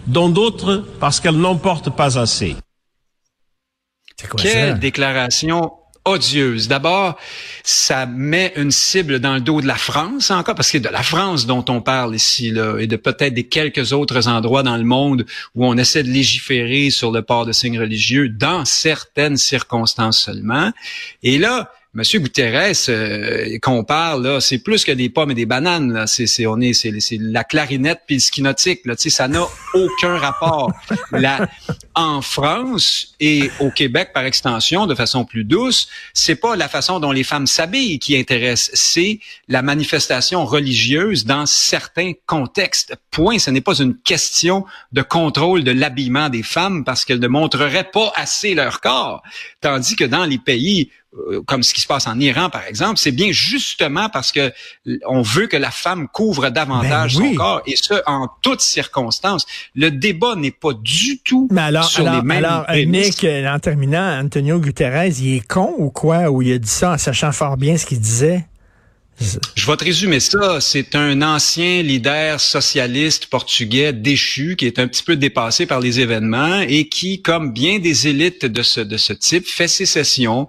dans 0.08 0.30
d'autres 0.30 0.86
parce 1.00 1.20
qu'elles 1.20 1.38
n'en 1.38 1.56
portent 1.56 1.96
pas 1.96 2.20
assez. 2.20 2.56
Quelle 4.38 4.78
déclaration 4.78 5.72
odieuse. 6.06 6.68
D'abord, 6.68 7.18
ça 7.64 8.06
met 8.06 8.54
une 8.56 8.72
cible 8.72 9.20
dans 9.20 9.36
le 9.36 9.42
dos 9.42 9.62
de 9.62 9.68
la 9.68 9.76
France 9.76 10.32
encore, 10.32 10.56
parce 10.56 10.72
que 10.72 10.78
de 10.78 10.90
la 10.90 11.04
France 11.04 11.46
dont 11.46 11.64
on 11.70 11.82
parle 11.82 12.16
ici, 12.16 12.52
là, 12.52 12.78
et 12.80 12.88
de 12.88 12.96
peut-être 12.96 13.34
des 13.34 13.48
quelques 13.48 13.94
autres 13.94 14.28
endroits 14.28 14.64
dans 14.64 14.78
le 14.78 14.84
monde 14.84 15.26
où 15.56 15.66
on 15.66 15.78
essaie 15.78 16.04
de 16.04 16.10
légiférer 16.10 16.90
sur 16.90 17.12
le 17.12 17.22
port 17.22 17.46
de 17.46 17.52
signes 17.52 17.80
religieux 17.80 18.30
dans 18.30 18.66
certaines 18.66 19.38
circonstances 19.38 20.20
seulement. 20.20 20.72
Et 21.24 21.38
là, 21.38 21.72
Monsieur 21.94 22.22
Guterres, 22.22 22.72
euh, 22.88 23.58
qu'on 23.62 23.84
parle 23.84 24.24
là, 24.24 24.40
c'est 24.40 24.60
plus 24.60 24.86
que 24.86 24.94
des 24.94 25.10
pommes 25.10 25.32
et 25.32 25.36
des 25.36 25.46
bananes. 25.46 25.92
Là. 25.92 26.08
C'est, 26.08 26.26
c'est, 26.26 26.48
on 26.48 26.62
est, 26.62 26.72
c'est, 26.72 26.98
c'est 27.02 27.18
la 27.20 27.44
clarinette 27.44 28.04
puis 28.08 28.16
le 28.16 28.22
skinotique. 28.22 28.86
Là. 28.86 28.96
Tu 28.96 29.04
sais, 29.04 29.10
ça 29.10 29.28
n'a 29.28 29.42
aucun 29.74 30.18
rapport. 30.18 30.72
Là, 31.12 31.50
en 31.94 32.22
France 32.22 33.14
et 33.20 33.52
au 33.60 33.72
Québec, 33.72 34.12
par 34.14 34.24
extension, 34.24 34.88
de 34.88 34.96
façon 34.96 35.26
plus 35.26 35.44
douce, 35.44 35.90
c'est 36.14 36.38
pas 36.38 36.56
la 36.56 36.70
façon 36.70 37.02
dont 37.02 37.12
les 37.12 37.26
femmes 37.26 37.46
s'habillent 37.46 38.00
qui 38.00 38.16
intéresse, 38.16 38.72
c'est 38.74 39.20
la 39.50 39.62
manifestation 39.62 40.46
religieuse 40.46 41.26
dans 41.26 41.46
certains 41.46 42.14
contextes. 42.26 42.96
Point. 43.12 43.38
Ce 43.38 43.50
n'est 43.50 43.60
pas 43.60 43.78
une 43.80 43.98
question 43.98 44.64
de 44.94 45.02
contrôle 45.02 45.66
de 45.66 45.72
l'habillement 45.72 46.30
des 46.30 46.44
femmes 46.44 46.86
parce 46.86 47.04
qu'elles 47.04 47.20
ne 47.20 47.28
montreraient 47.28 47.90
pas 47.92 48.14
assez 48.16 48.54
leur 48.54 48.80
corps, 48.80 49.22
tandis 49.60 49.98
que 49.98 50.06
dans 50.06 50.24
les 50.24 50.38
pays 50.38 50.90
comme 51.46 51.62
ce 51.62 51.74
qui 51.74 51.82
se 51.82 51.88
passe 51.88 52.08
en 52.08 52.20
Iran, 52.20 52.50
par 52.50 52.66
exemple, 52.66 52.98
c'est 52.98 53.12
bien 53.12 53.32
justement 53.32 54.08
parce 54.10 54.32
que 54.32 54.52
on 55.06 55.22
veut 55.22 55.48
que 55.48 55.58
la 55.58 55.72
femme 55.72 56.08
couvre 56.08 56.50
davantage 56.50 57.18
ben 57.18 57.30
son 57.30 57.36
corps, 57.36 57.62
et 57.66 57.76
ce, 57.76 57.96
en 58.06 58.30
toutes 58.42 58.62
circonstances. 58.62 59.46
Le 59.76 59.92
débat 59.92 60.36
n'est 60.36 60.52
pas 60.52 60.74
du 60.74 61.20
tout 61.20 61.50
sur 61.84 62.10
les 62.10 62.22
mêmes 62.22 62.46
Alors, 62.46 62.66
euh, 62.70 62.86
Nick, 62.86 63.26
en 63.26 63.60
terminant, 63.60 64.22
Antonio 64.22 64.60
Guterres, 64.60 65.20
il 65.20 65.38
est 65.38 65.48
con 65.48 65.74
ou 65.78 65.90
quoi? 65.90 66.30
Ou 66.30 66.42
il 66.42 66.54
a 66.54 66.58
dit 66.58 66.70
ça 66.70 66.92
en 66.92 66.98
sachant 66.98 67.32
fort 67.32 67.58
bien 67.58 67.78
ce 67.78 67.86
qu'il 67.86 68.00
disait? 68.00 68.46
Je 69.56 69.68
vais 69.68 69.78
te 69.78 69.84
résumer 69.84 70.20
ça. 70.20 70.60
C'est 70.60 70.96
un 70.96 71.22
ancien 71.22 71.84
leader 71.84 72.40
socialiste 72.40 73.28
portugais 73.28 73.94
déchu 73.94 74.56
qui 74.56 74.66
est 74.66 74.80
un 74.80 74.88
petit 74.88 75.04
peu 75.04 75.16
dépassé 75.16 75.68
par 75.68 75.80
les 75.80 76.00
événements 76.00 76.62
et 76.62 76.88
qui, 76.88 77.22
comme 77.22 77.54
bien 77.54 77.78
des 77.78 78.08
élites 78.08 78.46
de 78.46 78.64
ce, 78.64 78.82
de 78.82 78.98
ce 78.98 79.14
type, 79.14 79.46
fait 79.46 79.68
sécession 79.68 80.48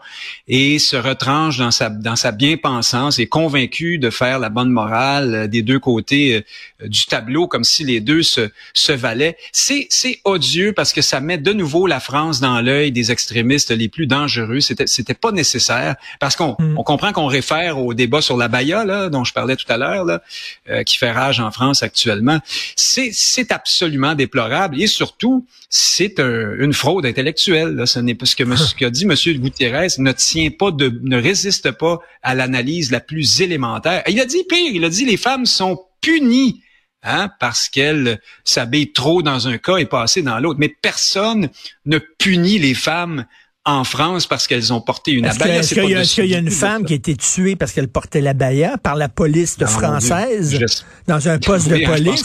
et 0.48 0.78
se 0.78 0.96
retranche 0.96 1.58
dans 1.58 1.70
sa, 1.70 1.90
dans 1.90 2.16
sa 2.16 2.32
bien-pensance 2.32 3.18
et 3.18 3.26
convaincu 3.26 3.98
de 3.98 4.08
faire 4.08 4.38
la 4.38 4.48
bonne 4.48 4.70
morale 4.70 5.48
des 5.48 5.62
deux 5.62 5.78
côtés 5.78 6.36
euh, 6.36 6.40
du 6.86 7.06
tableau 7.06 7.46
comme 7.46 7.64
si 7.64 7.84
les 7.84 8.00
deux 8.00 8.22
se, 8.22 8.50
se 8.74 8.92
valaient. 8.92 9.36
C'est, 9.52 9.86
c'est 9.90 10.20
odieux 10.24 10.72
parce 10.72 10.92
que 10.92 11.02
ça 11.02 11.20
met 11.20 11.38
de 11.38 11.52
nouveau 11.52 11.86
la 11.86 12.00
France 12.00 12.40
dans 12.40 12.60
l'œil 12.60 12.92
des 12.92 13.10
extrémistes 13.10 13.70
les 13.70 13.88
plus 13.88 14.06
dangereux. 14.06 14.60
C'était, 14.60 14.86
c'était 14.86 15.14
pas 15.14 15.32
nécessaire 15.32 15.96
parce 16.20 16.36
qu'on 16.36 16.56
hmm. 16.58 16.78
on 16.78 16.82
comprend 16.82 17.12
qu'on 17.12 17.26
réfère 17.26 17.78
au 17.78 17.94
débat 17.94 18.20
sur 18.20 18.36
la 18.36 18.48
là, 18.62 19.08
dont 19.08 19.24
je 19.24 19.32
parlais 19.32 19.56
tout 19.56 19.70
à 19.70 19.76
l'heure, 19.76 20.04
là, 20.04 20.22
euh, 20.70 20.82
qui 20.84 20.96
fait 20.96 21.10
rage 21.10 21.40
en 21.40 21.50
France 21.50 21.82
actuellement, 21.82 22.38
c'est 22.76 23.52
absolument 23.52 24.14
déplorable 24.14 24.80
et 24.80 24.86
surtout, 24.86 25.46
c'est 25.68 26.18
une 26.18 26.72
fraude 26.72 27.06
intellectuelle. 27.06 27.82
Ce 27.86 27.98
n'est 27.98 28.14
pas 28.14 28.26
ce 28.26 28.36
que, 28.36 28.56
ce 28.56 28.74
qu'a 28.74 28.90
dit 28.90 29.04
M. 29.04 29.14
Gutiérrez 29.14 29.88
ne 29.98 30.12
tient 30.12 30.50
pas 30.50 30.70
de, 30.70 31.00
ne 31.02 31.20
résiste 31.20 31.70
pas 31.72 31.98
à 32.22 32.34
l'analyse 32.34 32.90
la 32.90 33.00
plus 33.00 33.40
élémentaire. 33.40 34.02
il 34.08 34.20
a 34.20 34.26
dit 34.26 34.44
pire, 34.48 34.70
il 34.72 34.84
a 34.84 34.88
dit 34.88 35.04
les 35.04 35.16
femmes 35.16 35.46
sont 35.46 35.80
punies 36.00 36.62
Hein, 37.04 37.30
parce 37.40 37.68
qu'elles 37.68 38.20
s'habillent 38.44 38.92
trop 38.92 39.22
dans 39.22 39.48
un 39.48 39.58
cas 39.58 39.78
et 39.78 39.86
pas 39.86 40.02
assez 40.02 40.22
dans 40.22 40.38
l'autre. 40.38 40.60
Mais 40.60 40.68
personne 40.68 41.48
ne 41.84 41.98
punit 41.98 42.60
les 42.60 42.74
femmes 42.74 43.24
en 43.64 43.82
France 43.82 44.26
parce 44.26 44.46
qu'elles 44.46 44.72
ont 44.72 44.80
porté 44.80 45.12
une 45.12 45.26
abaya. 45.26 45.56
Est-ce 45.56 45.74
qu'il 45.74 46.26
y, 46.26 46.34
a 46.34 46.38
une 46.38 46.50
femme 46.50 46.84
qui 46.84 46.92
a 46.92 46.96
été 46.96 47.16
tuée 47.16 47.56
parce 47.56 47.72
qu'elle 47.72 47.88
portait 47.88 48.20
l'abaya 48.20 48.78
par 48.78 48.94
la 48.94 49.08
police 49.08 49.56
française 49.64 50.58
dans 51.06 51.28
un 51.28 51.38
poste 51.38 51.68
de 51.68 51.84
police? 51.84 52.24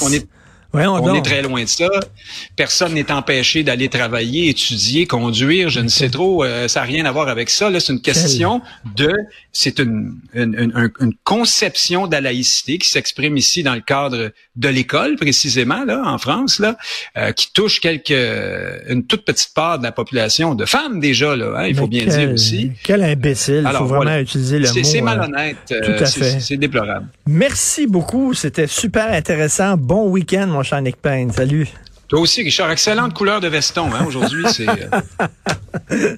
On 0.86 1.16
est 1.16 1.22
très 1.22 1.42
loin 1.42 1.64
de 1.64 1.70
ça. 1.70 1.90
Personne 2.56 2.94
n'est 2.94 3.12
empêché 3.12 3.64
d'aller 3.64 3.90
travailler, 3.90 4.50
étudier, 4.50 5.06
conduire, 5.06 5.70
je 5.70 5.80
ne 5.80 5.88
sais 5.88 6.10
trop. 6.10 6.44
Euh, 6.44 6.68
ça 6.68 6.82
n'a 6.82 6.86
rien 6.86 7.06
à 7.06 7.12
voir 7.12 7.28
avec 7.28 7.50
ça. 7.50 7.70
Là, 7.70 7.80
c'est 7.80 7.94
une 7.94 8.02
question 8.02 8.62
de, 8.96 9.12
c'est 9.52 9.80
une, 9.80 10.20
une, 10.34 10.92
une, 11.00 11.14
conception 11.24 12.08
de 12.08 12.12
la 12.12 12.22
laïcité 12.22 12.78
qui 12.78 12.90
s'exprime 12.90 13.38
ici 13.38 13.64
dans 13.64 13.76
le 13.76 13.82
cadre 13.82 14.32
de 14.56 14.70
l'école, 14.70 15.16
précisément 15.16 15.84
là, 15.84 16.04
en 16.06 16.18
France, 16.18 16.60
là, 16.60 16.78
euh, 17.18 17.32
qui 17.32 17.52
touche 17.54 17.80
quelques, 17.80 18.12
une 18.12 19.06
toute 19.06 19.26
petite 19.26 19.54
part 19.54 19.80
de 19.80 19.84
la 19.84 19.92
population 19.92 20.56
de 20.56 20.66
femmes 20.66 21.00
déjà 21.00 21.36
là. 21.36 21.54
Hein, 21.58 21.68
il 21.68 21.76
faut 21.76 21.88
bien 21.88 22.06
dire 22.06 22.32
aussi. 22.32 22.72
Quel 22.84 23.04
imbécile. 23.04 23.68
Il 23.70 23.78
faut 23.78 23.86
vraiment 23.86 24.18
utiliser 24.18 24.60
le 24.60 24.68
mot. 24.68 24.84
C'est 24.84 25.00
euh, 25.00 25.04
malhonnête. 25.04 25.58
tout 25.68 26.04
à 26.04 26.06
fait. 26.06 26.40
C'est 26.40 26.58
déplorable. 26.58 27.08
Merci 27.26 27.88
beaucoup. 27.88 28.34
C'était 28.34 28.68
super 28.68 29.12
intéressant. 29.12 29.78
Bon 29.78 30.10
week-end 30.10 30.48
mon 30.48 30.64
cher 30.68 30.82
Nick 30.82 30.98
Payne. 30.98 31.32
Salut. 31.32 31.68
Toi 32.10 32.20
aussi, 32.20 32.44
Richard. 32.44 32.72
Excellente 32.72 33.14
couleur 33.14 33.40
de 33.40 33.48
veston, 33.48 33.90
hein, 33.94 34.06
aujourd'hui. 34.06 34.46
C'est. 34.52 34.68
Euh, 34.68 36.16